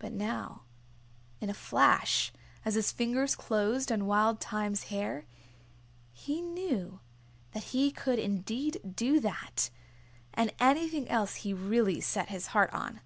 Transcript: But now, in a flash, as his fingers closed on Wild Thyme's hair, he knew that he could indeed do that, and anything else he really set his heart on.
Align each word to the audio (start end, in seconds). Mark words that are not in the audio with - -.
But 0.00 0.10
now, 0.12 0.62
in 1.40 1.48
a 1.48 1.54
flash, 1.54 2.32
as 2.64 2.74
his 2.74 2.90
fingers 2.90 3.36
closed 3.36 3.92
on 3.92 4.06
Wild 4.06 4.40
Thyme's 4.40 4.88
hair, 4.90 5.24
he 6.12 6.42
knew 6.42 6.98
that 7.52 7.62
he 7.70 7.92
could 7.92 8.18
indeed 8.18 8.80
do 8.96 9.20
that, 9.20 9.70
and 10.34 10.52
anything 10.58 11.08
else 11.08 11.36
he 11.46 11.54
really 11.54 12.00
set 12.00 12.28
his 12.30 12.48
heart 12.48 12.70
on. 12.74 13.02